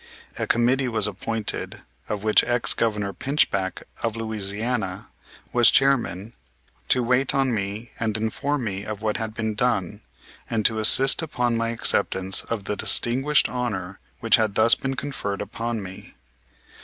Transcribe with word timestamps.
A 0.39 0.47
committee 0.47 0.87
was 0.87 1.05
appointed, 1.05 1.81
of 2.09 2.23
which 2.23 2.43
ex 2.45 2.73
Governor 2.73 3.13
Pinchback, 3.13 3.83
of 4.01 4.15
Louisiana, 4.17 5.09
was 5.53 5.69
chairman, 5.69 6.33
to 6.89 7.03
wait 7.03 7.35
on 7.35 7.53
me 7.53 7.91
and 7.99 8.17
inform 8.17 8.63
me 8.63 8.83
of 8.83 9.03
what 9.03 9.17
had 9.17 9.35
been 9.35 9.53
done, 9.53 10.01
and 10.49 10.65
to 10.65 10.79
insist 10.79 11.21
upon 11.21 11.55
my 11.55 11.69
acceptance 11.69 12.41
of 12.45 12.63
the 12.63 12.75
distinguished 12.75 13.47
honor 13.47 13.99
which 14.21 14.37
had 14.37 14.55
thus 14.55 14.73
been 14.73 14.95
conferred 14.95 15.39
upon 15.39 15.83
me. 15.83 16.15